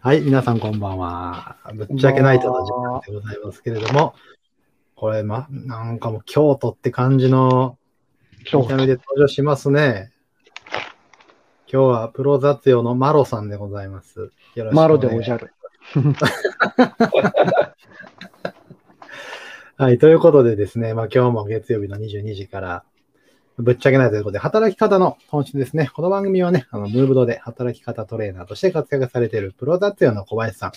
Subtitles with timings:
[0.00, 1.58] はい、皆さんこんばんは。
[1.74, 4.14] ぶっちゃけないとの時間でございますけれども、
[4.96, 7.76] これ、ま、なんかもう京都って感じの
[8.54, 10.10] 見た目で登場しますね。
[11.70, 14.18] 今日はプロ雑用のマロさんでございます。
[14.20, 15.52] よろしくお願いマロでおじゃる。
[19.76, 22.84] はい、ということでですね、まあ今日も月曜日の22時から、
[23.62, 25.88] ぶっちゃけないということで、働き方の本質ですね。
[25.94, 30.72] この番組はね、あの、ムーブドで働き方トレーナーとして活躍されているプロ雑用の小林さん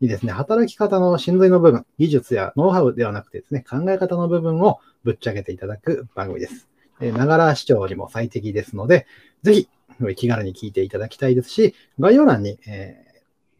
[0.00, 6.68] にですね、働き方の真髄の部分、技術やノウハウではなくてですね、考え方の部分をぶっちゃけていただく番組です。
[7.00, 9.06] えながら視聴にも最適ですので、
[9.42, 9.68] ぜひ、
[10.14, 13.09] 気軽に聞いていただきたいですし、概要欄に、えー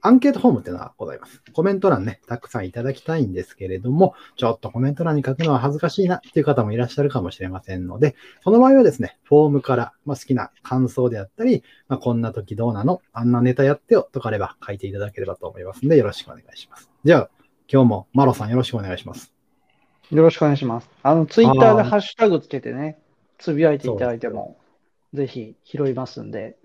[0.03, 1.43] アンケートフォームっていうのがございます。
[1.53, 16.91] コメント欄ね、たくさんいただきたいんですけれども、ちょっとコメント欄に書くのは恥ずかしいなっていう方もいらっしゃるかもしれませんので、その場合はですね、フォームから、まあ、好きな感想であったり、まあ、こんな時どうなのあんなネタやってよとかあれば書いていただければと思いますので、よろしくお願いします。
[17.05, 17.31] じゃあ、
[17.73, 19.33] 今日もマロさんよろしくお願いします。
[20.11, 20.91] よろしくお願いします。
[21.03, 22.99] あの、ツイッターでハッシュタグつけてね、
[23.39, 24.59] つぶやいていただいても、
[25.15, 26.57] ぜひ拾いますんで、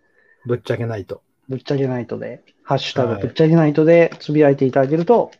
[0.46, 1.22] ぶっちゃけないと。
[1.50, 5.32] ぶっちゃけナイトで、ハッシュタはいグぶっちゃけナイトでつぶやいていただけると、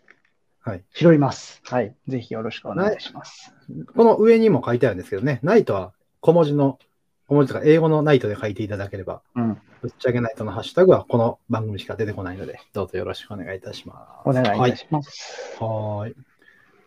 [0.62, 0.84] はい。
[0.94, 1.62] 拾います。
[1.66, 1.96] はい。
[2.08, 3.54] ぜひよろしくお願いします。
[3.96, 6.80] この上にも書いてあるんですけどね、ナイトは小文字の、
[7.28, 9.62] 小文字とか英語のナイトで書いていただければ、うん。
[9.82, 14.30] ぶっちゃけナイトのハッシュタグはこの番組しか出てこないので、どうぞよろしくお願いいたします。
[14.30, 15.58] お願いいはたします。
[15.60, 16.16] はーい。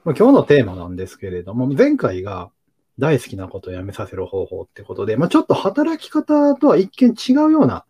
[0.05, 2.51] まあ今日のテーマなんですけれども、前回が
[2.99, 7.85] 大好きなことをやめさせる方法ってことで、まあ、ちょっと働き方とは一見違うような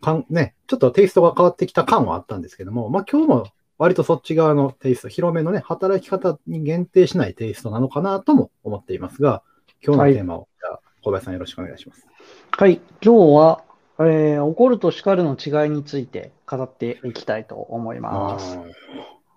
[0.00, 3.46] 感、ね、ちょっとテイストが変わってきた感はあったんですけども、まあ、今日も
[3.78, 9.42] 割とそっち側のテイスト、広めのね、働き方に限定しないテイストなのかなとも思っていますが、
[9.82, 12.06] 今日のテーマを、じゃあ小林さんよろしくお願いします。
[12.50, 12.80] はい。
[13.02, 13.64] 今日は、
[14.00, 18.58] えー怒ると叱るの違いについて語っていきたいと思います。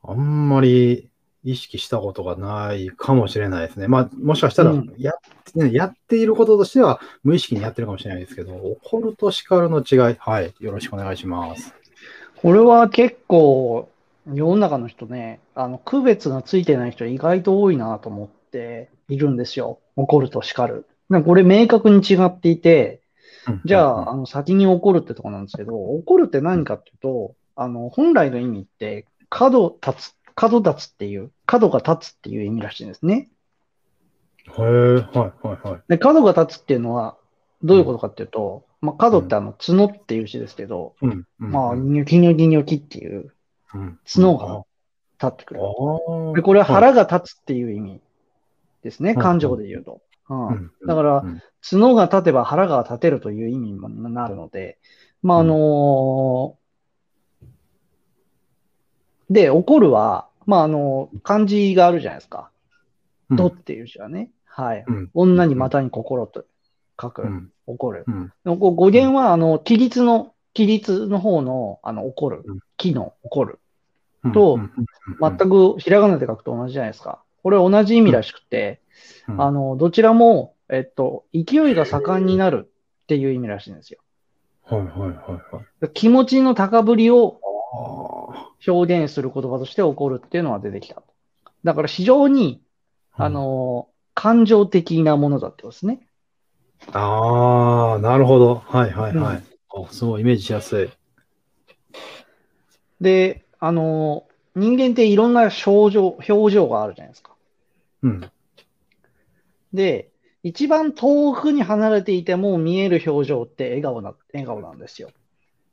[0.03, 1.09] あんまり
[1.44, 3.88] 意識したことがないかもしれないですね。
[3.88, 5.14] まあ、もしかしたらうんや,、
[5.56, 11.74] ねやっていることとしては無意識にやってるかもしれないですけど、怒ると叱るの違い、はい、よろしくお願いします。
[12.42, 13.90] これは結構、
[14.34, 19.80] 世の中の人ね、あの、区別がついてない人意外と多いなと思っているんですよ。
[19.96, 20.86] 怒ると叱る。
[21.09, 23.02] なんかこれ明確に違っていて、
[23.66, 33.30] じゃあ、あの、先に怒るってとこなんですけど、怒るって何かっていうと、あの、本来の意味って、角立つ、角立つっていう、角が立つっていう意味らしいんですね。
[34.48, 35.82] へえ、はい、はい、はい。
[35.88, 37.18] で、角が立つっていうのは、
[37.64, 43.34] どういうことかっていうと、まあ、角ってあの、角っていう字ですけど、うん、うんまあ、うんニョキニョキニョキっていう
[43.74, 44.66] うん角が
[45.22, 45.62] 立ってくる。
[45.62, 48.02] あーで、これは腹が立つっていう意味
[48.84, 49.14] ですね。
[49.14, 50.02] はい感情で言うと。
[50.30, 54.78] うんうんだからうん角が立てば腹が立てるという意味になるので、
[55.22, 56.62] まあ、あのー
[59.34, 62.50] で、怒るは、まあ、あの、漢字があるじゃないですか。
[63.30, 64.30] うんとっていう字はね。
[64.46, 64.84] はい。
[64.88, 66.46] うん女に股に心と
[67.02, 68.06] 書く、うん怒る。
[68.46, 72.60] 語源は、あの、起立の、起立の方の、あの、怒るうん。
[72.78, 73.60] 木の怒る。
[74.24, 74.58] うんと
[75.20, 77.22] 全くひらがなで書くと同じじゃないですか。
[77.42, 78.80] これ同じ意味らしくて、
[79.28, 82.70] うんあの、どちらも、えっと、勢いが盛んになる
[83.04, 84.00] っていう意味らしいんですよ。
[84.64, 85.90] はい、はい、はい、はい。
[85.94, 87.53] 気持ちの高ぶりをあ
[88.66, 91.01] 表現する言葉として怒るっていうのが出てきた。
[91.63, 96.07] だから非常に、ーあ、の、感情的なものだってことですね。
[96.91, 98.56] ああ、なるほど。
[98.56, 99.44] はい、はい、はうい。
[99.85, 100.89] あすごいイメージしやすい。
[103.01, 107.34] で、あの、人間っていろんな症状、表情があるじゃないですか。
[108.03, 108.31] うん。
[109.73, 110.11] で、
[110.44, 115.09] 一番遠くに離れていても見える表情って笑顔な、笑顔なんですよ。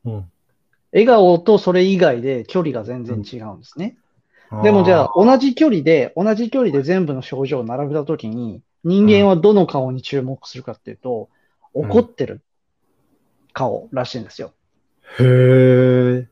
[0.07, 0.33] うん
[0.93, 3.97] 笑顔とそれ以外で距離が全然違うんですね。
[4.63, 11.29] でもじゃあ、同じ距離で、同じ距離で全部の症状を並べたときに、人間はどの顔に注目するかっていうと、
[11.75, 12.41] ん怒ってる
[13.53, 14.53] 顔らしいんですよ。
[15.21, 16.27] へえ。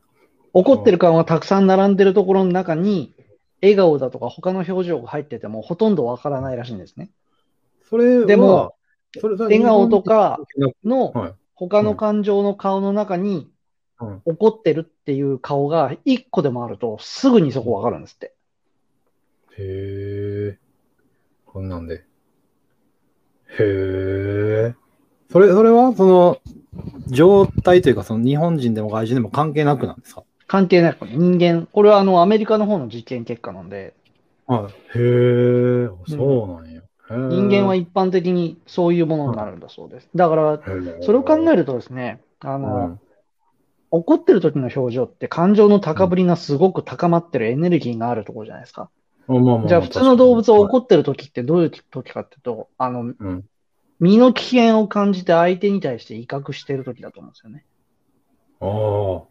[0.51, 3.13] 怒ってる顔がたくさん並んでるところの中に、
[3.61, 7.09] 笑顔だとか他の表情が入っててもほとんどわからないらしいんですね。
[7.89, 8.75] それは、でも、
[9.21, 10.39] 笑顔とか
[10.83, 13.51] のはい他の感情の顔の中にうん
[14.25, 18.33] 怒ってるっていう顔が一個でもあるとすぐにそこわかるんですって。
[19.57, 20.57] へえ。
[21.45, 21.95] こんなんで。
[21.95, 22.03] へ
[23.59, 24.75] え。
[25.31, 26.37] それ、それは、その、
[27.07, 30.23] 状態というか、その日本人でも外人でも関係なくなんですか？
[30.47, 33.93] 関係なく人間、これはあのアメリカの方の実験結果なんで、
[34.47, 34.97] はい。
[34.97, 35.01] へ
[35.85, 35.89] え。
[36.07, 36.81] そうなんや。
[37.09, 40.09] 人間は一般的にそういうものになるんだそうです。
[40.15, 40.59] だから、
[41.01, 42.99] それを考えるとですね、あの、
[43.91, 48.89] 怒ってる時の表情って感情の高ぶりがすごく高まってるエネルギーがあるところじゃないですか。
[49.67, 53.45] じゃあ普通の動物は怒ってる時ってどういう時かっていうと、あの、うん。
[53.99, 57.65] 身の危険を感じて相手に対して威嚇してる時だと思うんですよね。
[58.61, 59.29] ああ。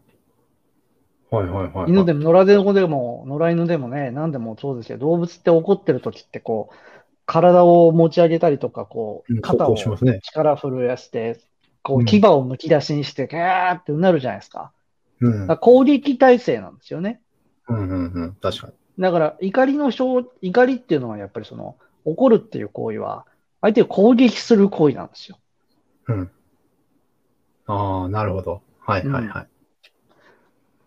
[1.31, 1.89] はいはいはい。
[1.89, 6.75] 犬でも、野良猫でも、野良犬でもね、何でもそうですけど、動物って怒ってる時ってこう、
[7.25, 11.39] 体を持ち上げたりとか、こう肩を力震やして、
[11.83, 14.71] こうんう、牙をむき出しにして、ガーってなるじゃないですか。
[15.21, 15.57] うん。
[15.57, 17.21] 攻撃体制なんですよね。
[17.67, 18.35] うんうんうん。
[18.41, 18.73] 確かに。
[18.99, 23.25] だから、怒りの症、怒りっていうのはやっぱりその、怒るっていう行為は、
[23.61, 25.37] 相手を攻撃する行為なんですよ。
[26.07, 26.31] うん。
[27.67, 28.61] ああ、なるほど。
[28.79, 29.47] はいはいはい。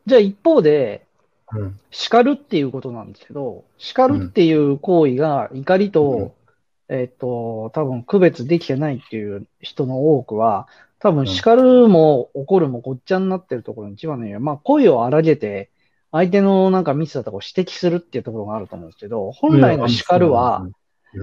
[0.06, 1.06] じゃあ一方で、
[1.53, 1.79] うん。
[1.91, 6.35] 叱るっていうことなんですけど、叱るっていう行為が怒りと、
[6.93, 10.69] えっと、多分区別できてないっていう人の多くは、
[10.99, 15.71] 多分叱るも怒るもごっちゃになってるところに一番の理由は、まあ声を荒げて、
[16.12, 20.67] 相手のなんかミスだとかを指摘するっていうところがあると思うんですけど、本来の叱るは、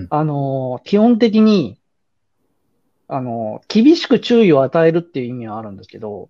[0.09, 1.79] あの、基本的に、
[3.07, 6.29] あの、厳しく注意を与えるっていう意味はあるんですけど、うん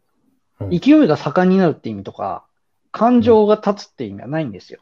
[0.71, 2.45] 勢いが盛んになるって意味とか、
[2.91, 4.81] 感情が立つって意味はないんですよ。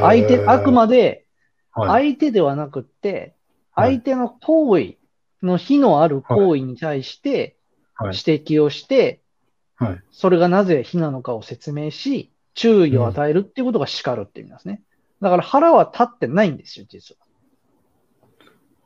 [0.00, 1.27] 相手、あくまではい。
[1.86, 3.34] 相手ではなくって、はい
[3.80, 4.94] 相手の行為
[5.40, 7.56] の非のある行為に対して
[7.94, 8.16] はい。
[8.16, 9.22] 指摘をして、
[10.10, 14.82] それがなぜ非なのかを説明し、注意を与えるっていうことが叱るって意味なんですね。
[15.20, 17.16] だから腹は立ってないんですよ、実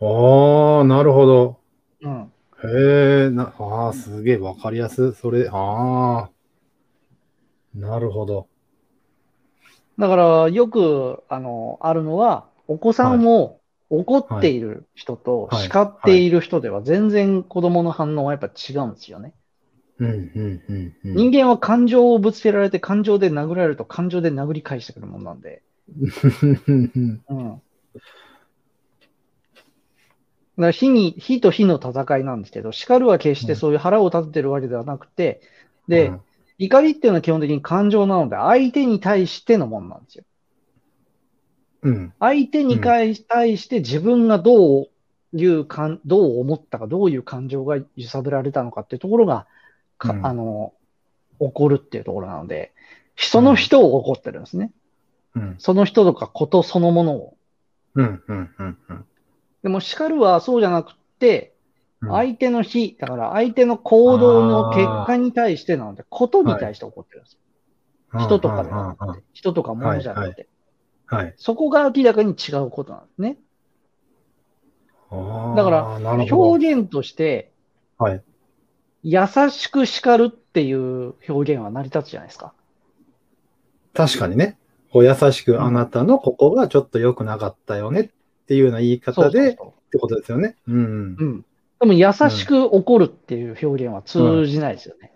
[0.00, 0.78] は。
[0.78, 1.60] ああ、なるほど。
[2.02, 2.32] うん。
[2.64, 5.12] へえ、な、ああ、すげえわかりやすい。
[5.12, 6.30] それ、ああ。
[7.74, 8.46] なるほど。
[9.98, 13.60] だから、よく、あの、あるのは、お子さんも
[13.90, 19.34] 怒っている人とはい叱っている人では全然子供の反応はやっぱ違うんですよね。
[19.98, 25.62] 人間は感情をぶつけられて感情で殴られると感情で殴り返してくるもんなんで。
[26.66, 27.62] うんうん。
[27.94, 28.00] だ
[30.56, 35.40] から火に、火と火の戦いなんですけど、叱るは決してそういう腹を立ててるわけではなくて、
[35.86, 36.20] で、うん
[36.58, 40.24] 怒りっていうのは基本的に感情なので、相手に対してのものなんですよ。
[41.82, 42.12] うん。
[42.20, 44.88] 相手に対して自分がどう
[45.34, 49.46] いうかん、どう思ったか、どういう感情が揺さぶられたのかっていうところが、
[49.98, 50.72] かうんあの、
[51.40, 52.72] 起こるっていうところなので、
[53.16, 54.72] その人を怒ってるんですね。
[55.34, 55.56] うん。
[55.58, 57.36] その人とかことそのものを。
[57.94, 59.04] うん、うん、うん、うん。
[59.62, 61.52] でも叱るはそうじゃなくて、うん
[62.08, 67.38] 相手の非、だから相手の行動の結果に対してなので、ことに対して怒ってるんです
[68.14, 68.20] よ。
[68.20, 70.48] 人とかではなくて、人とか物じゃなくて、
[71.12, 71.34] はい。
[71.36, 73.36] そこが明らかに違うことなんですね。
[75.10, 76.16] だから。
[76.30, 77.52] 表現として、
[77.98, 78.22] はい。
[79.02, 82.54] 優しく叱るっていう表現は成り立つじゃないですか。
[83.92, 84.56] 確かにね。
[84.90, 88.08] こう優しく、あなたのここがちょっと良くなかったよねっ
[88.46, 89.56] ていうような言い方でっ
[89.90, 90.56] てことですよね。
[90.66, 91.16] うん。
[91.18, 91.44] そううん。
[91.80, 95.11] でも優しく怒るっていう表現は通じないですよね。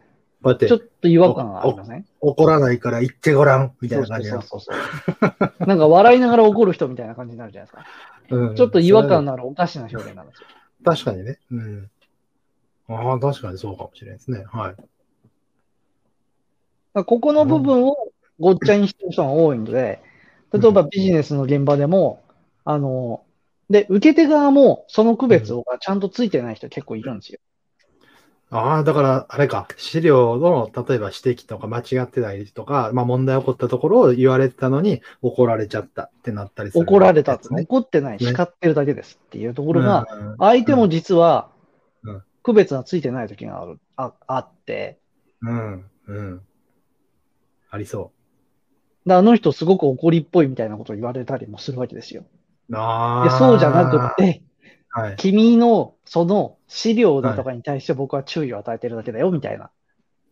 [0.46, 2.06] こうやってちょっと違和感がありません？
[2.20, 4.40] 怒らないから言ってごらんみたいな感じの？
[4.42, 4.76] そうそう
[5.58, 5.66] そう。
[5.66, 7.84] なんか笑いながら怒る人みたいな感じになるじゃないですか。
[8.30, 10.46] うんちょっと違和感のあるおかしな表現なんですよ。
[10.84, 11.40] 確かにね。
[11.50, 11.90] うん。
[12.88, 14.44] ああ、確かにそうかもしれないですね。
[14.52, 14.76] はい。
[17.04, 17.96] ここの部分を
[18.38, 20.00] ごっちゃにしてる人が多いので、
[20.52, 22.22] 例えばビジネスの現場でも、
[22.64, 23.24] あの、
[23.68, 27.40] で、受け手側もその区別がちゃんとついてない人結構いるんですよ。
[28.50, 37.62] ああ、だから、あれか、資料の、例えば指摘とか間違ってたりとか、まあ問題起こったところを言われてたのに怒られちゃったってなったりする、怒られたって、ね。
[37.62, 41.48] 怒ってない、ね叱ってるだけですっていうところが、うん相手も実は
[42.04, 44.98] うん、区別がついてない時がある、ああって、
[45.42, 46.40] うん、うん。
[47.70, 48.12] ありそ
[49.06, 52.24] であの人すごく怒りっぽいみたいなことを言われたりもするわけですよ。
[52.70, 52.76] う。
[52.76, 53.24] ああ。
[53.24, 54.42] でそうじゃなくって、
[54.96, 55.16] はい。
[55.16, 59.70] 君のその資料だとかに対して僕は注意を与えてるだけだよみたいな。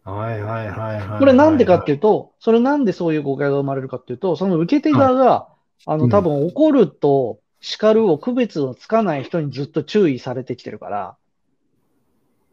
[0.05, 1.19] はいはいはいはい。
[1.19, 5.49] これなんでかっていいうと、それなんでそういう誤解が生まれるかっていうと、その受け手側が、
[5.85, 11.17] あの、うん多分怒ると叱るを区別のつかない人にずっと注意されてきてるから、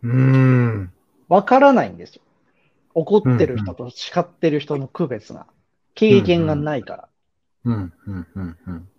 [0.03, 0.07] う。
[0.07, 0.91] ん。
[1.29, 2.21] わからないんですよ。
[2.93, 5.47] 怒ってる人と叱ってる人の区別が。
[5.95, 7.07] 経験がないから。
[7.63, 8.90] うん、うん、うん、うん。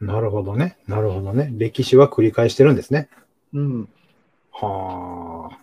[0.00, 0.78] なるほどね。
[0.86, 1.50] なるほどね。
[1.56, 3.08] 歴史は繰り返してるんですね。
[3.54, 3.88] うん。
[4.52, 5.58] はあ。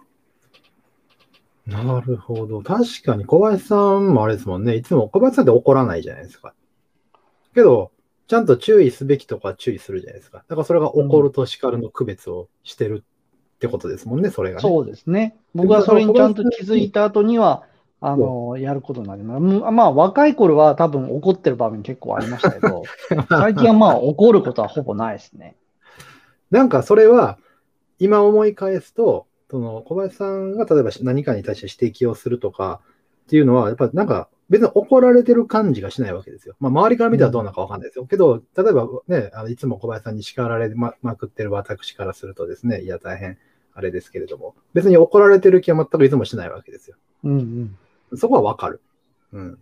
[1.66, 2.62] なるほど。
[2.62, 4.76] 確かに小林さんもあれですもんね。
[4.76, 6.54] いつも小林さんって怒らないじゃないですか。
[7.54, 7.92] けど、
[8.28, 10.40] ちゃんと注意すべきとこは注意するじゃないですか。
[10.48, 13.14] だからそれが怒ると叱るの区別をしてるっ
[13.64, 14.62] ってことですもんね、それがね。
[14.62, 15.38] そうですね。
[15.56, 17.64] 僕はそれにちゃんと気づいた後には、
[18.06, 19.40] あの、やることになります。
[19.40, 22.84] むまあ、若い頃は多分怒ってる場面結構ありましたけど、
[23.30, 25.56] 最近はまあ怒ることはほぼないですね。
[26.52, 27.38] なんかそれは、
[28.00, 32.82] 今思い返すと、その小林さんが例えば何かに対して指摘をするとか
[33.24, 36.56] っていうのは、やっぱなんか別に怒られてる感じがしないわけですよ。
[36.60, 38.06] まあ周りから見たらどうなのかわかんないですよ。
[38.06, 43.38] けど、例えばね、あのいつも小林さんに叱られままくってる私からするとですね、いや大変
[43.74, 46.98] あれですけれども、別に怒られてる気は全くいつもしないわけですよ。
[47.24, 47.78] うんうん。
[48.16, 48.82] そこはわかる。
[49.32, 49.60] うん。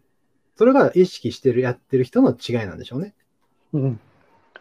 [0.57, 3.13] それが意識してる、やってる人の違いなんでしょうね。
[3.73, 3.99] うん。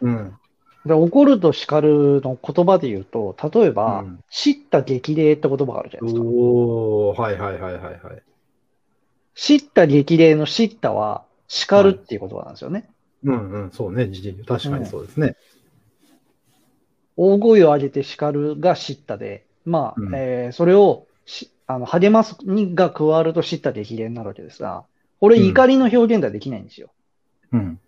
[0.01, 0.37] うん。
[0.85, 6.27] で怒ると叱るの言葉で言うと、例えば、うん叱った激励って言葉があるじゃないですか。
[6.27, 8.23] おー、はいはいはいはいはい。
[9.35, 12.89] 叱った激励の叱ったは叱るっていう言葉なんですよね。
[13.23, 14.09] うんうん、そうね、
[14.47, 15.35] 確かにそうですね。
[17.17, 24.83] 大声を上げて叱るが叱ったで、まあ、うんえーそれをしあの励ますにが加わると叱った激励になるわけですが、
[25.21, 26.91] これうん怒りの表現ではできないんですよ。
[27.53, 27.79] うん。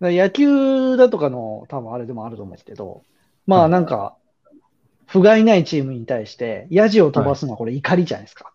[0.00, 3.02] 野球だとかの多分あれでもあると思うんですけど、
[3.46, 4.16] まはいあなんか、
[5.06, 8.52] 不甲斐ないチームに対して、ヤジを飛ばすのはこれ怒りじゃないですか。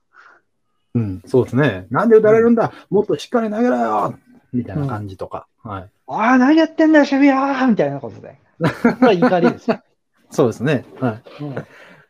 [0.94, 1.88] うん、そうですね。
[1.90, 4.20] なんで打たれるんだ、もっとしっかり投げろよ
[4.54, 5.48] みたいな感じとか。
[5.64, 5.90] はい。
[6.08, 8.38] ああ、何やってんだよ、守備はみたいなことで。
[8.60, 9.82] これは怒りですよ。
[10.30, 10.86] そうですね。
[11.00, 11.44] はい。
[11.44, 11.56] うん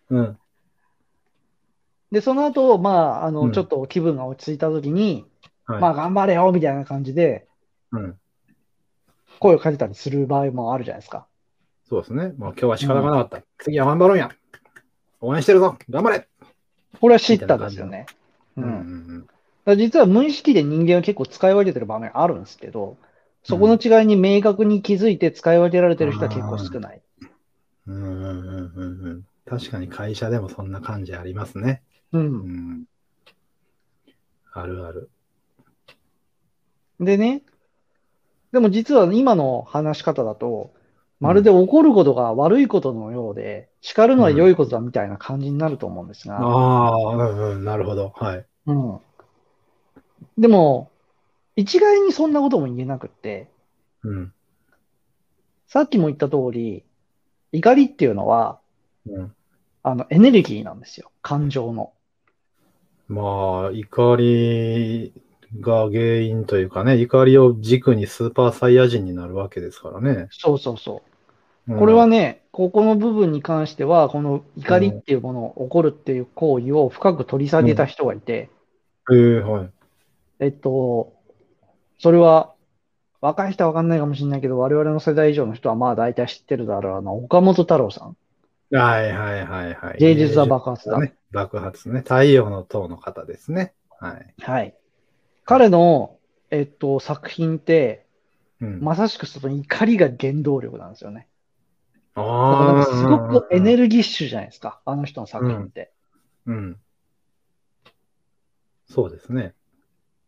[0.10, 0.38] うん。
[2.12, 5.26] で、その後、まあ、あの、うんちょっと気分が落ち着いたときに、
[5.66, 5.82] はい。
[5.82, 7.48] まあ、頑張れよみたいな感じで、
[7.92, 8.20] うん。
[9.40, 11.28] 声をかけたりする場合もあるじゃないですか。
[11.88, 12.34] そうですね。
[12.38, 13.46] まあ今日は仕方がなかった。
[13.58, 14.32] 次は頑張ろうや。
[15.22, 15.78] 応援してるぞ。
[15.90, 16.28] 頑張れ。
[17.00, 18.06] これは知ったんですよね。
[18.58, 18.62] う。
[18.62, 19.32] うんんだか
[19.66, 22.98] ら実は無意識で人間は結構使い分けてる場面あるんですけど、
[23.44, 27.02] そこの違いに明確に気づいて使い分けられてる人は結構少ない。
[27.88, 27.96] うん。
[27.96, 29.26] うんうんうんうんうん。
[29.50, 31.82] 確かに会社でもそんな感じありますね。
[32.14, 32.20] う。
[32.20, 32.28] うん
[32.82, 32.84] ん。
[34.54, 35.10] あるある。
[37.00, 37.44] でね、
[38.52, 40.74] でも実は今の話し方だと、
[41.20, 48.14] まるで怒ることが悪いことのようで、叱るのは良いことだみたいな感じになると思うんですが、ああ、うんうん、なるほど。
[48.16, 48.46] はい。
[48.68, 49.00] うん。
[50.38, 50.92] でも、
[51.56, 53.50] 一概にそんなことも言えなくって、
[54.04, 54.34] うん。
[55.68, 56.84] さっきも言った通り、
[57.52, 58.60] 怒りっていうのは、
[59.06, 59.36] うん、
[59.92, 61.12] あの、エネルギーなんですよ。
[61.22, 61.94] 感情の。
[63.08, 65.14] まあ、怒り
[65.60, 70.28] が原因というかね、怒りを軸にスーパーサイヤ人になるわけですからね。
[70.32, 71.02] そうそうそう。
[71.02, 71.10] うん
[71.78, 78.50] これはね、ここの部分に関しては、この怒りっていうもの、怒るっていう行為を深く取り下げた人がいて、
[79.12, 79.70] ええはい。
[80.40, 81.14] えっと、
[82.00, 82.54] それは、
[83.22, 86.98] 若い人はわかんないかもしれないけど、我々の世代以上の人はまあ大体知ってるだろう。
[86.98, 88.18] あの、岡本太郎さん。
[88.72, 89.98] はいはいはいはい。
[90.00, 91.00] 芸術は爆発だ。
[91.00, 91.16] ね。
[91.32, 92.00] 爆発ね。
[92.00, 93.74] 太陽の塔の方ですね。
[94.00, 94.34] はい。
[94.40, 94.76] はい。
[95.46, 96.18] 彼の、
[96.52, 98.06] えっと、作品って、
[98.62, 101.28] うん、まさしくその怒りが原動力なんですよね。
[102.14, 102.86] ああ。
[102.86, 104.82] すごくエネルルギッシュじゃないですか。
[104.86, 105.92] あの人の作品って。
[106.46, 106.78] うん。
[108.88, 109.54] そうですね。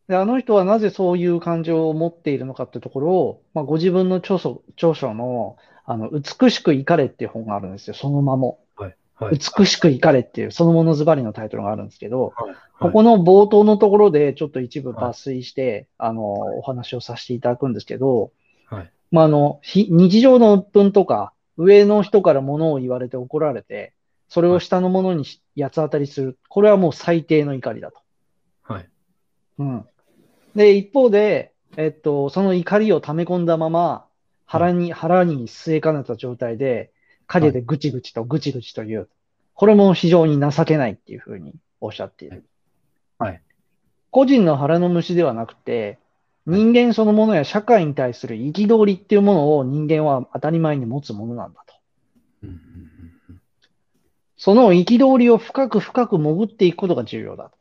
[0.08, 7.94] で、あの人はなぜそういう感情を持っているのかってところを、まあ、ご自分の著書、著書の、あの、美しく怒れっていう本があるんですよ。
[7.94, 8.60] その名も。
[8.76, 8.96] はい。
[9.16, 9.40] はい。
[9.58, 18.32] 美しく怒れっていう、そのものズバリのタイトルがあるんですけど、はいここの冒頭のところでちょっと一部抜粋して、あの、お話をさせていただくんですけど、
[18.72, 18.92] はい。
[19.12, 23.94] まあ、あの、ひ日常の鬱憤とか、上の人から物を言われて怒られて、
[24.30, 26.40] それを下の者にし八つ当たりする。
[26.50, 28.00] これはもう最低の怒りだと。
[28.64, 28.90] はい。
[29.60, 29.86] うん。
[30.56, 34.06] で、一方で、えっと、その怒りを溜め込んだまま、
[34.52, 36.92] 腹に、腹に据えかねた状態で、
[37.26, 39.08] 陰でぐちぐちとぐちぐちという、
[39.54, 42.44] これも非常に情けないっていうふうにおっしゃっている。
[43.18, 43.42] はい。
[44.10, 46.00] 個人の腹の虫ではなくて、
[46.46, 51.76] 人間そのものや社会に対する憤りっていうものを人間は当たり前に持つものなんだと。
[52.44, 52.58] うんうん
[54.36, 57.58] その憤りを深く深く潜っていくことが重要だと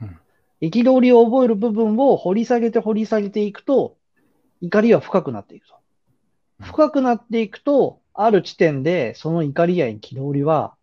[0.00, 0.18] うん。
[0.62, 3.98] 憤りを覚える部分を掘り下げて掘り下げていくと、
[4.62, 5.79] 怒りは深くなっていくと。
[6.60, 10.74] うん深くなっていくと、ある地点でその怒りや憤りは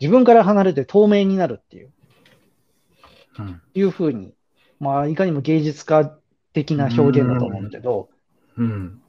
[0.00, 1.90] 自分から離れて透明になるっていう、
[3.38, 4.32] うんいうふうに、
[4.78, 6.16] まあ、いかにも芸術家
[6.52, 8.08] 的な表現だと思うんだけど、
[8.56, 9.00] うん。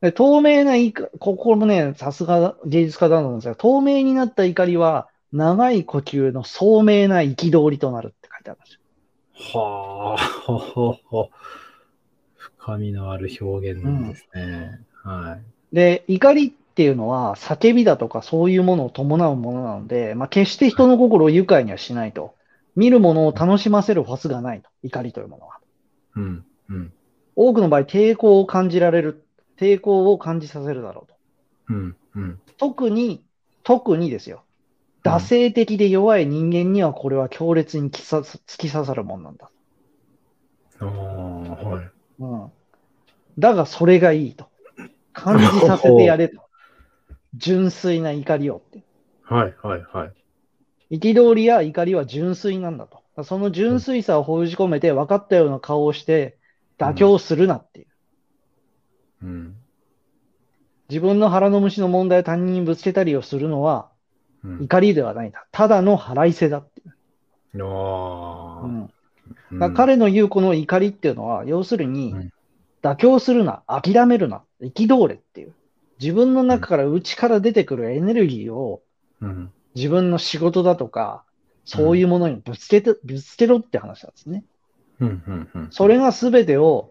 [0.00, 9.60] で透明な怒ここもね、さすが芸術家だと思うんですが、透明になった怒りは、長い呼吸の聡明な憤りとなるって書いてあるんですよ。
[9.60, 11.30] はあ、ほほほ。
[12.36, 14.80] 深みのある表現なんですね。
[15.02, 15.38] は
[15.72, 15.74] い。
[15.74, 22.34] で、怒りっっていうのは叫びだとかそういうものを伴うものなので、まあ、決して人の心を愉快にはしないと。
[22.74, 24.70] 見るものを楽しませるファスがないと。
[24.82, 25.58] 怒りというものは。
[26.16, 26.44] うん。
[26.70, 26.92] うん。
[27.36, 29.26] 多くの場合、抵抗を感じられる。
[29.58, 31.14] 抵抗を感じさせるだろうと。
[31.68, 31.96] うん。
[32.14, 32.40] うん。
[32.56, 33.22] 特に、
[33.62, 34.44] 特にですよ。
[35.04, 39.50] 惰性的で弱い人間にはこれは強烈に突き刺さ突き刺さるもんなんだ。
[40.80, 41.90] ああ、はい。
[42.20, 42.52] うん。
[43.38, 44.51] だがそれがいいと。
[45.12, 46.42] 感じさせてやれと。
[47.34, 48.82] 純粋な怒りをって。
[49.22, 50.12] はい、はい、は
[50.90, 50.98] い。
[50.98, 53.24] 憤りや怒りは純粋なんだと。
[53.24, 56.38] その純粋さを封じ込めて分かったような顔をして
[56.78, 57.86] 妥協するなっていう。
[59.22, 59.56] うん。
[60.88, 63.90] 自分の腹の虫の問題を他人にぶつけたりをするのは
[64.44, 64.64] うん。
[64.64, 65.46] 怒りではないんだ。
[65.52, 66.94] ただの腹いせだっていう。
[69.60, 72.32] あ彼の言うこの怒りっていうのは、要するにうん、
[72.82, 75.52] 妥協するな、諦めるな、憤れっていう。
[76.00, 78.82] 自分の中から内から出てくるエネルギーを
[79.22, 79.52] うん。
[79.74, 81.24] 自分の仕事だとか、
[81.64, 84.44] そういうものにぶつけて、ぶつけろって話なんですね。
[85.00, 85.22] うん。
[85.26, 85.50] うん。
[85.54, 85.68] うん。
[85.70, 86.90] それが全てを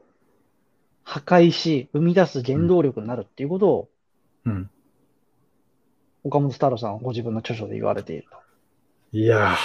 [1.03, 3.89] 破壊し、生み出す原動力になるっていうことを、
[4.45, 4.69] うん。
[6.23, 8.37] 岡本太郎さんはご自分の著書で言われていると。
[9.13, 9.57] いや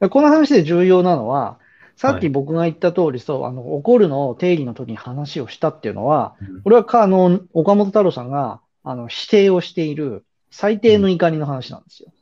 [0.00, 1.58] でこの話で重要なのは、
[1.96, 6.62] さっはいき僕が言った通り、そう、あの、怒るの定義の時に話をしたっていうのは、ー。
[6.62, 12.12] これはか、あの、岡本太郎さんが、あの、否定をしている最低の怒りの話なんですよ。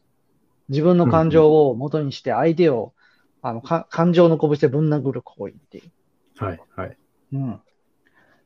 [0.69, 2.95] 自分の感情を元にして相手を、
[3.43, 6.45] あの、か感情の拳でぶん殴る行為っていう。
[6.45, 6.97] はい、はい。
[7.33, 7.61] うん。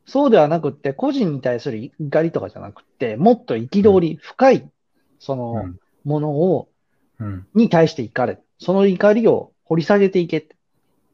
[0.07, 4.71] そうではなくって、個人に対する怒りとかじゃなくって、もっと憤り、深い、
[5.19, 5.79] その、うん。
[6.05, 6.69] ものを、
[7.21, 7.47] うん。
[7.55, 8.41] に対して怒れ。
[8.59, 10.58] その怒りを掘り下げていけって。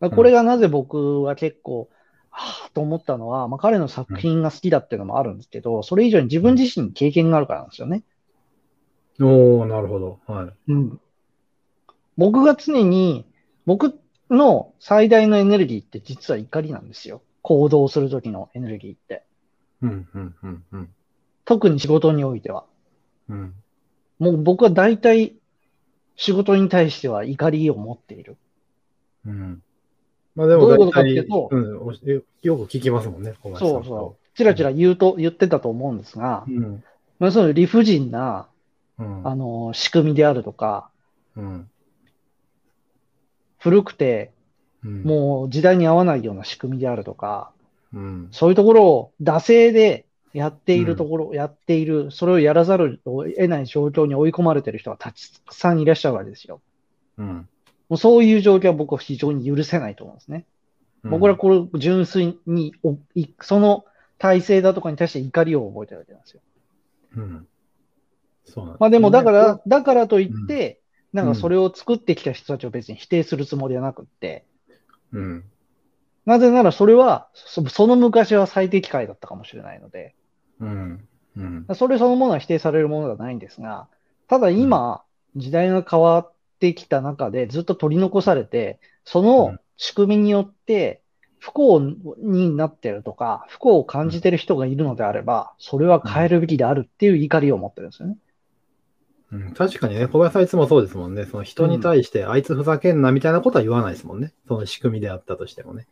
[0.09, 1.89] まあこれがなぜ僕は結構、
[2.31, 8.03] はぁと思ったのは、まあ、彼の作品が好きだっていうのもあるんですけど、それ以上に自分自身に経験があるからなんですよね。
[9.21, 10.19] おー、なるほど。
[10.27, 10.73] はい。
[10.73, 11.01] うん。
[12.17, 13.25] 僕が常に、
[13.67, 14.01] 僕
[14.31, 17.23] の最大のエネルギーって実は怒りなんですよ。
[17.43, 19.23] 行動するときのエネルギーって。
[19.83, 20.09] うん。
[20.13, 20.35] うん。
[20.43, 20.65] うん。
[20.73, 20.89] うん。
[21.45, 22.65] 特に仕事においては。
[23.29, 23.55] うん。
[24.19, 25.35] もう僕は大体
[26.17, 28.37] 仕事に対しては怒りを持っている。
[29.27, 29.63] うん。
[30.35, 34.25] まあでもどういうことかっていうとうん、およよく聞きますもんね、小林さんそうそう。
[34.37, 36.85] ちらちら言うと、言ってたと思うんですがう。、うん。
[37.19, 38.49] まあ、そういう理不尽な、
[38.99, 39.27] うん。
[39.27, 40.91] あの、仕組みであるとか、
[41.37, 41.71] うん。
[43.59, 44.33] 古くて、
[44.85, 45.03] うん。
[45.05, 47.53] もう時代に合わないような仕組みであるとか、
[47.93, 48.29] うん。
[48.33, 56.61] そういうところを惰性でやっているところ、やっている、それをやらざるを得ない状況に追い込まれている人がたくさんいらっしゃるわけですよ。
[57.19, 57.49] うん。
[57.89, 60.47] もうそういう状況は僕は非常に許せないと思うんですね。
[61.05, 63.85] 僕はこれ純粋におい、その
[64.19, 66.41] 体制だとかに対して怒りを覚えてるわけなんですよ。
[67.17, 67.47] うん。
[68.47, 70.81] そうなんまあでもだかねら、だからといって、
[71.13, 74.45] んなんかそれを作ってきた人たちを別に否定するつもりはなくって、
[75.13, 75.45] うん。
[76.27, 80.15] なぜならそれは、そその昔は最適解だったかもしれないので、
[80.61, 81.09] うん。
[81.37, 81.67] うん。
[81.75, 83.89] それそのものは否定されるものではないんですが、
[84.27, 85.03] ただ今、
[85.37, 86.33] 時代が変わっ
[86.65, 91.03] てきた中でずっと取り残されて、そうのん仕組みによって
[91.39, 98.17] 不幸になってるとか、不幸を感じてる人がいるのであれば、それは変えるべきであるっていう怒りを持ってるんですよね。
[99.33, 101.27] うん、確かにね、小林さんいつもそうですもんね。
[101.27, 104.33] その人に対して、あいつふざけんなみたいなことは言わないですもんね。
[104.49, 105.87] その仕組みであったとしてもね。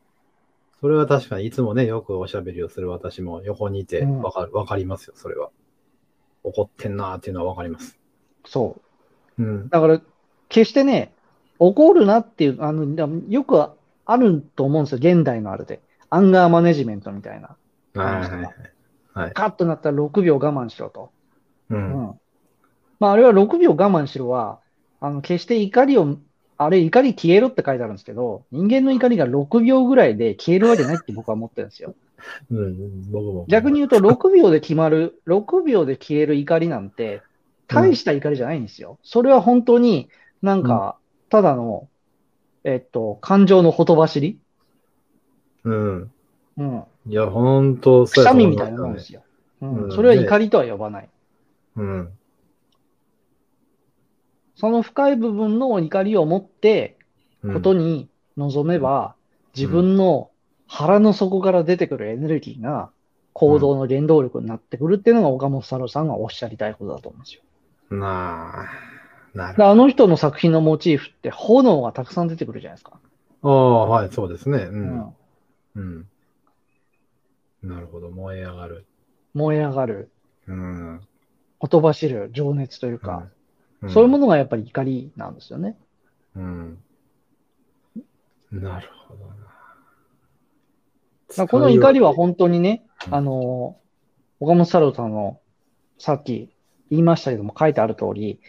[0.80, 5.50] それは確かにいつもね、よくおしゃべりをする私も横にいてうんわかる、わかりますよ、それは。
[6.44, 7.98] 怒ってんなーっていうのはわかります。
[8.46, 8.80] そ
[9.38, 9.42] う。
[9.42, 9.68] うん。
[9.68, 10.00] だから、
[10.52, 11.12] 決してね、
[11.58, 12.84] 怒るなっていう、あの、
[13.28, 13.58] よく
[14.04, 15.80] あると思うんですよ、現代のあれで。
[16.10, 17.56] アンガーマネジメントみたいな。
[17.94, 19.32] はいはい。
[19.32, 21.10] カッとなったら6秒我慢しろと。
[21.70, 21.74] う。
[21.74, 22.20] うんん。
[23.00, 24.60] まあ、あれは6秒我慢しろは、
[25.00, 26.16] あの、決して怒りを、
[26.58, 31.94] あれ怒り消えろって書いてあるんですけど、人間の怒りが6秒ぐらいで消えるわけないって僕は思ってるんですよ。
[32.52, 33.46] うん、僕も。
[33.48, 37.22] 逆に言うと、6秒で決まる、6秒で消える怒りなんて、
[37.68, 38.98] 大した怒りじゃないんですよ。
[39.02, 40.08] それは本当に
[40.42, 40.96] なんか、
[41.30, 41.88] ただの、
[42.64, 44.38] えっと、感情のほとばしり？
[45.64, 46.12] うん。
[46.58, 46.84] うん。
[47.06, 49.22] いや、ほんと、くしゃみみたいなもんですよ。
[49.60, 49.84] うん。
[49.84, 51.08] うんそれは怒りとは呼ばない。
[51.76, 52.12] うん。
[54.56, 56.98] その深い部分の怒りを持って、
[57.42, 57.54] うん。
[57.54, 59.14] ことに臨めば、
[59.54, 60.30] 自分の
[60.66, 62.90] 腹の底から出てくるエネルギーが
[63.34, 67.42] 行動の原動力になってくるっていうのが岡本太郎さんがおっしゃりたいことだと思うんですよ。
[67.90, 68.68] なあ、
[69.34, 72.98] なるであの人の作品のモチーフって炎がたくさん出てくるじゃないですか。
[73.42, 74.58] ああ、はい、そうですね。
[74.58, 74.72] う。
[74.72, 75.14] うんん
[75.76, 76.06] うん。
[77.62, 78.86] なるほど、燃え上がる。
[79.34, 80.10] 燃え上がる。
[80.46, 81.00] うん。
[81.58, 83.28] ほとばしる情熱というか、
[83.84, 85.76] んそういうものがやっぱり怒りなんですよね。
[86.36, 86.78] うん。
[88.52, 89.24] なるほど
[91.36, 91.46] な。
[91.48, 93.76] この怒りは当本当にね、うんあの、
[94.40, 95.40] 岡本太郎さんの
[95.98, 96.50] さっき
[96.90, 98.40] 言いましたけども書いてある通り、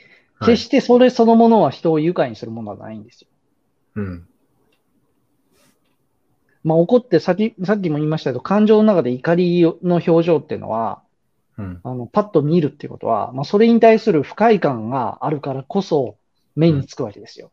[0.45, 3.27] 決してそれそのものは人を愉快にするものはないんですよ。
[3.95, 4.27] うん。
[6.63, 11.01] まあ怒ってさっき、さっきも言いましたけど、感情の中で怒りの表情っていうのは、
[11.57, 11.79] うん。
[11.83, 16.17] あの、パッと見るっていうことは、まあそれに対する不快感があるからこそ
[16.55, 17.51] 目につくわけですよ。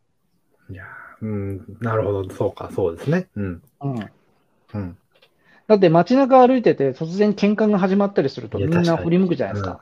[0.69, 1.77] いやー、うん。
[1.81, 2.29] なるほど。
[2.33, 3.27] そうか、そうですね。
[3.35, 3.61] うん。
[3.81, 4.09] うん。
[4.73, 4.97] うん。
[5.67, 9.79] だって街中歩いてて突然喧嘩が始まったりするとみんな振り向くじゃないですか。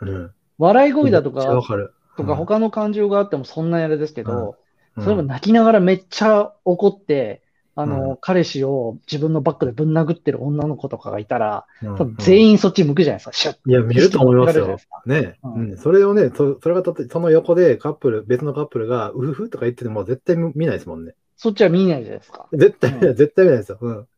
[0.00, 0.30] うん。
[0.58, 1.94] 笑い声だとか、かる。
[2.16, 4.56] とか他の感情があってもそんなやれですけど、
[4.96, 7.42] うん、例えば泣きながらめっちゃ怒って、
[7.74, 11.66] あの、うん彼氏を自分のバッグでぶん殴ってる女の子とかがいたら、
[12.18, 13.32] 全員そっち向くじゃないですか。
[13.32, 14.78] シュッいや、見ると思いますよ。
[15.06, 15.76] ね、ううんん。
[15.78, 21.14] それをね、そそれがたとその横でカップル、別のカップルが、うふふとか言ってても絶対見ないですもんね。
[21.36, 22.46] そっちは見ないじゃないですか。
[22.52, 23.78] 絶対見ない、う絶対見ないですよ。
[23.80, 24.08] うん。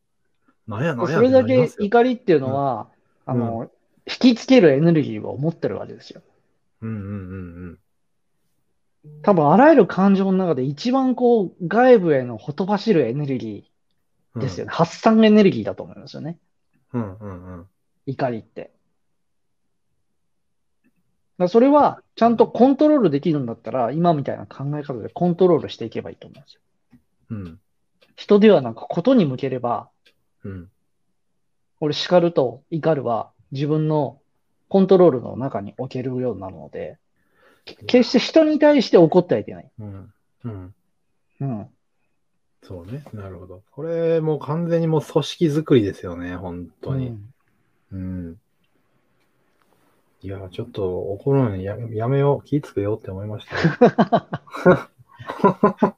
[0.66, 2.88] なんやなんやそれだけ怒りっていうのは、
[3.26, 3.70] うんあの、
[4.06, 6.20] 引きつけるエネルギーを持ってるわけですよ。
[6.82, 7.00] うんうんう
[7.70, 7.78] ん
[9.22, 13.70] 多分あらゆる感情の中で一番こう外部へのほとばしるエネルギ
[14.34, 14.42] うん。
[14.42, 14.72] ーですよね。
[14.72, 16.38] 発散エネルギーだと思いますよね。
[16.92, 17.66] うんうんうん。
[18.06, 18.72] 怒りって。
[21.38, 26.60] だそれはちゃんとコントロールできるんだったら、今みたいな考え方でコントロールしていけばいいと思うんですよ。
[27.30, 27.60] うん。
[28.16, 29.88] 人ではなくことに向ければ、
[30.44, 30.70] うん。
[31.80, 34.20] 俺叱ると怒るは自分の
[34.68, 37.03] コントロールの中に置けるようになるので、け
[37.64, 39.70] 決して人に対して怒ってはいけない。
[39.78, 40.12] うん。
[40.44, 40.74] うん。
[41.40, 41.68] うん。
[42.62, 43.04] そうね。
[43.12, 43.62] なるほど。
[43.70, 47.08] これもう完全にもう組織作りですよね、本当に。
[47.08, 47.34] うん
[47.92, 48.36] うん。
[50.22, 54.28] いや、ちょっと怒るのにややめよう、気ぃつくよって思いましたよ。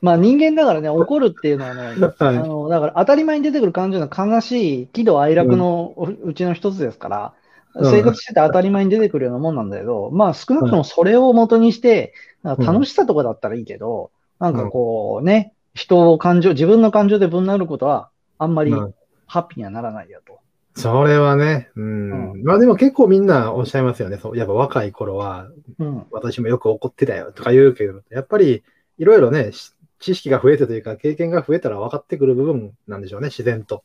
[0.00, 2.36] まあ人間だからね、 怒るっていうのはね、あはい。
[2.36, 7.43] の、だから当たり前に出てくる感情の悲しい喜怒哀楽のううちの一つですから、うん
[7.76, 18.94] 生活してて当たり前に出てくるようなもんなんだけど、まあ少なくともそれを元にして、なんか楽しさとかだったらいいけど、なんかこうね、人を感情、自分の感情でぶん殴ることはあんまりうん
[19.26, 20.38] ハッピーにはならないよと。
[20.76, 22.42] それはね、うん。
[22.42, 24.18] まあでも結構みんなおっしゃいますよね。
[24.18, 26.06] そうやっぱ若い頃は、うん。
[26.10, 28.62] 私もよく怒ってたよとか言うけど、やっぱり
[28.98, 33.82] いろいろね、し知識が増えてというか、経験が増えたら分かってくる部分なんでしょうね、自然と。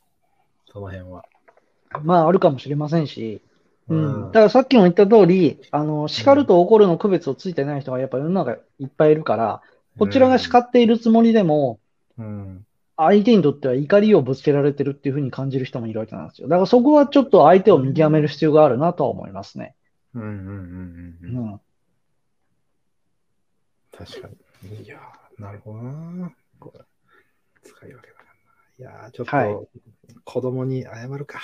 [0.72, 1.24] その辺は。
[2.02, 3.40] まああるかもしれませんし、
[3.90, 4.32] ううんん。
[4.32, 9.62] だからさっきも言った通り、あの、叱ると怒るの区別をついてない人がやっぱ世の中いっぱいいるから、
[9.98, 11.80] こちらが叱っているつもりでも、
[12.16, 12.66] うん。
[12.96, 16.48] 相手にとっては怒りをぶつけられてるっていうふうに感じる人もいるわけなんですよ。
[16.48, 19.74] だからそこはちょっと相手を見極める必要があるなとは思いますね。
[20.14, 20.46] うんうんうんう
[21.22, 21.46] うんうん。
[21.54, 21.60] ん。
[23.92, 24.28] 確か
[24.62, 24.84] に。
[24.84, 26.30] いやー、なるほどな。
[26.58, 26.80] これ
[27.62, 28.20] 使い分けだな。
[28.78, 29.68] いやー、ちょっと、はい
[30.24, 31.40] 子供に謝るか。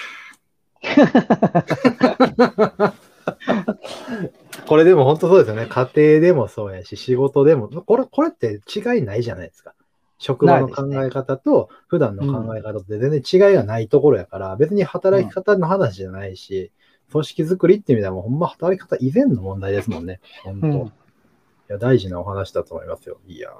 [4.67, 5.67] これでも本当そうですよね。
[5.67, 9.75] 家庭でもそうやし、仕事でも、これ、これって違いないじゃないですか。
[10.19, 16.73] 職場の考え方と普段の考え方って全然違いがないところやから、別に働き方の話じゃないし、
[17.13, 20.21] 組織づくりっていう意味ではもうほんま働き方以前の問題ですもんね。
[20.43, 20.67] 本当。
[20.67, 20.75] うん。
[20.75, 20.91] い
[21.69, 23.19] や、大事なお話だと思いますよ。
[23.27, 23.53] いやー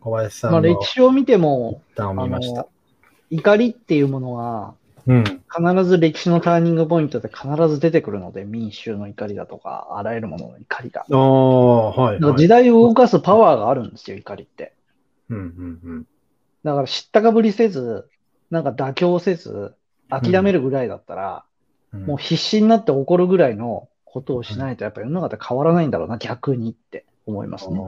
[0.00, 2.66] 小林さんまあの歴史を見ても、一旦を見ました。
[3.30, 4.74] 怒りっていうものは、
[5.08, 5.24] うん。
[5.24, 11.06] 必ず歴史のターニングポイントで必ず出てくるので、民衆の怒りだとか、あらゆるものの怒りが。
[11.10, 12.36] ああ、はい、はい。
[12.36, 14.74] 時代を動かすパワーがあるんですよ、怒りって。
[15.30, 16.06] うんうんうん。
[16.62, 18.08] だから知ったかぶりせず、
[18.50, 19.74] なんか妥協せず、
[20.10, 21.48] 諦めるぐらいだったら、うん
[22.04, 27.80] もう必死になって怒るぐらいのことをしないと、やっぱ世の中って変わらないんだろうな、逆にって思いますね。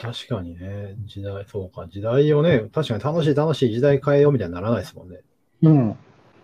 [0.00, 5.20] 確かにね、時代、そうか、時代をね、確かに楽しい楽しい時代変えようみたいにならないですもんね。
[5.62, 5.96] うん。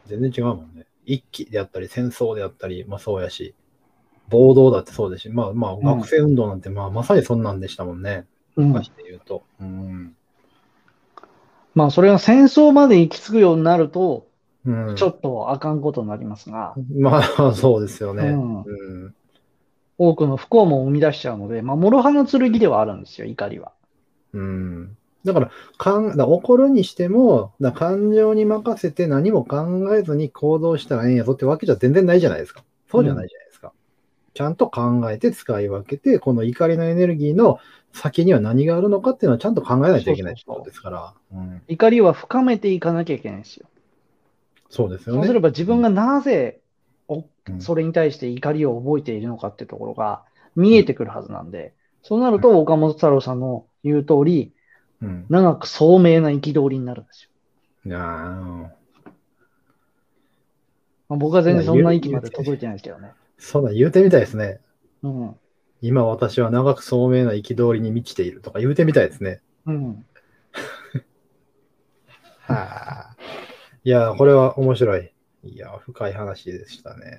[0.06, 0.86] 全然違うもんね。
[1.06, 3.54] 一揆であったり、戦争であったり、まあそうやし、
[4.28, 8.26] 暴動だってそうですし、まあまあん学生運動なんて、まあまさにそんなんでしたもんね。
[8.56, 9.44] うん昔で言うと。
[9.60, 10.16] うん。
[11.74, 14.28] まあ、それが戦争まで行き着くようになると、
[14.64, 18.28] うん、ちょっとあかんことになりますが、まあそうですよね。
[18.28, 19.14] うんうん
[19.98, 23.72] 多くの不幸も生み出しちゃうので、まあ、諸刃の剣ではあるんですよ、怒りは。
[24.32, 32.62] うんだから、かんだから怒るにしても、だ感情に任せて何も考えずに行動したらええんやぞってわけじゃ全然ないじゃないですか。
[32.88, 33.72] そうじゃないじゃないですか。
[34.34, 37.58] ちゃんと考えて使い分けて、この怒りのエネルギーの
[37.92, 41.14] 先には何があるのかっていうのはちゃんと考えないといけないことですから。
[41.32, 43.66] うん怒りは深めていかなきゃいけないんですよ。
[44.70, 45.20] そうですよね。
[45.22, 46.60] そうすれば自分がなぜ
[47.58, 54.52] それに対して怒りを覚えているのかっていうところが見えてくるはずなんで、そうなると岡本太郎さんの言う通り、
[55.02, 55.26] うん。
[55.28, 57.30] 長く聡明な憤りになるんですよ。
[57.86, 58.02] いやー
[61.08, 63.12] まあ、僕は全然そんな域まで届いてないですけどね。
[63.38, 64.60] そうだ、言うてみたいですね。
[65.02, 65.36] うん。
[65.82, 69.40] 今私は長く聡明な憤りに満ちているとか言うてみたいですね。
[69.66, 70.06] うん。
[72.40, 73.16] はあ。
[73.84, 75.12] いや、これは面白い。
[75.48, 77.18] いや、深い話でしたね。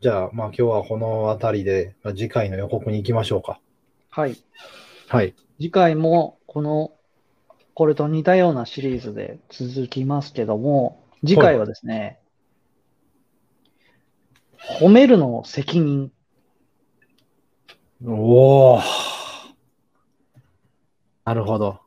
[0.00, 3.60] じゃあ、まあ今日はこの辺りで、まあ、次回の予告に行きましょうか。
[4.10, 4.36] はい。
[5.08, 5.34] はい。
[5.58, 6.92] 次回もこの、
[7.74, 12.18] これと似たようなシリーズで続きますけども、次回はですね、
[14.80, 16.10] 褒めるの責任。
[18.04, 18.80] おお。
[21.24, 21.85] なるほど。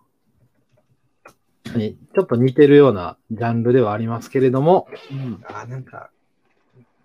[1.77, 5.43] にちょっと似てるようなジャンルではありますけれども、うん。
[5.47, 6.09] あ、なんか、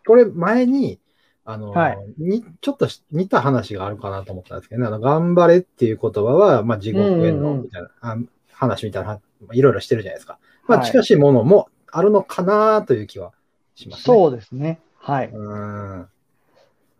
[0.06, 0.98] これ前に、
[1.44, 8.16] あの、はいにちょっとし似た話があるかなと思ったんですけどね、あの、頑張れっていう言葉は、まあ、地獄へうんうんうんのみたいな、あ
[8.52, 10.38] 話みたいな、まあいろいろしてるじゃないですか。
[10.66, 13.32] まあ、はい近しいものもあるのかなという気は
[13.74, 14.02] しますね。
[14.04, 14.80] そうですね。
[14.98, 15.30] はい。
[15.30, 15.54] う。
[16.00, 16.08] ん。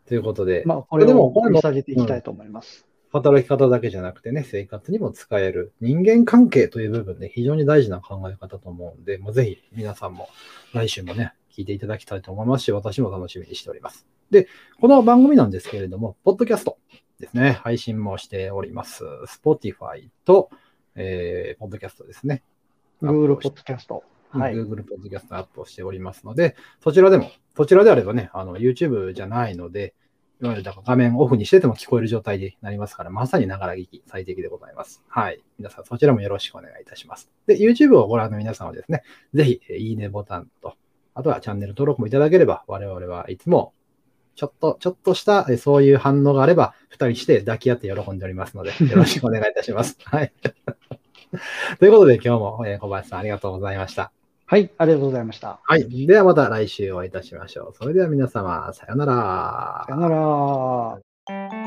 [0.07, 2.87] ということで、まあ、これでもを掘り下げていきたいと思います。
[3.15, 10.29] 働き方だけじゃなくてね、生活にも使える人間関係という部分で非常に大事な考え方と思うんで、もうぜひ皆さんも
[10.73, 14.05] 来週もね、聞いていただきたいと思いますし、私も楽しみにしております。
[14.33, 14.49] で、
[14.81, 16.77] この番組なんですけれども、ポッドキャスト
[17.21, 19.05] ですね、配信もしております。
[19.29, 20.51] Spotify と、
[20.97, 22.43] えー、ポッドキャストですね。
[23.01, 24.01] Google Podcast。
[24.31, 24.55] はい。
[24.55, 29.95] Google Podcast アップをしておりますので、そちらでも、そちらであればね、あの、YouTube じゃないので、
[30.45, 35.03] いわゆるだから画面オフにしてても聞こえる状態になりますから、まさにながら聞き最適でございます。
[35.09, 35.43] はい。
[35.59, 37.31] 皆さんそちらもよろしくお願いいたします。
[37.47, 39.03] で、YouTube をご覧の皆さんはですね、
[39.33, 40.77] ぜひ、いいねボタンと、
[41.15, 43.73] あとはチャンネル登録もいただければ、我々はいつも、
[44.37, 49.97] ちょっと、ちょっとした、そういう反応があれば、二人して抱き合って喜んでおりますので、よろしくお願いいたします。
[50.05, 50.33] はい。
[51.79, 54.13] ということで、今日も、小林さんありがとうございました。
[54.47, 54.71] はい。
[54.77, 55.61] ありがとうございました。
[55.63, 56.07] はい。
[56.07, 57.75] ではまた来週お会いいたしましょう。
[57.77, 61.64] それでは皆様、さようならさよなら。